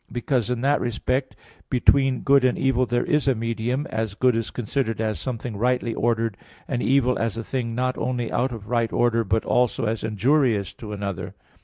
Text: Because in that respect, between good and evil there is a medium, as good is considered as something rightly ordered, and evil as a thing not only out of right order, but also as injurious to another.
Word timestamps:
Because 0.11 0.49
in 0.49 0.61
that 0.61 0.81
respect, 0.81 1.35
between 1.69 2.21
good 2.21 2.43
and 2.43 2.57
evil 2.57 2.87
there 2.87 3.05
is 3.05 3.27
a 3.27 3.35
medium, 3.35 3.85
as 3.91 4.15
good 4.15 4.35
is 4.35 4.49
considered 4.49 4.99
as 4.99 5.19
something 5.19 5.55
rightly 5.55 5.93
ordered, 5.93 6.37
and 6.67 6.81
evil 6.81 7.19
as 7.19 7.37
a 7.37 7.43
thing 7.43 7.75
not 7.75 7.99
only 7.99 8.31
out 8.31 8.51
of 8.51 8.67
right 8.67 8.91
order, 8.91 9.23
but 9.23 9.45
also 9.45 9.85
as 9.85 10.03
injurious 10.03 10.73
to 10.73 10.91
another. 10.91 11.35